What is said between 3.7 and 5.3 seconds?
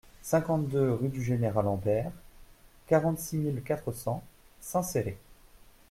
cents Saint-Céré